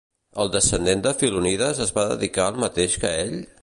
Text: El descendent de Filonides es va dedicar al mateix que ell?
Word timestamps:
El 0.43 0.49
descendent 0.55 1.03
de 1.07 1.13
Filonides 1.21 1.85
es 1.87 1.95
va 1.99 2.09
dedicar 2.15 2.49
al 2.51 2.61
mateix 2.67 3.01
que 3.05 3.19
ell? 3.25 3.43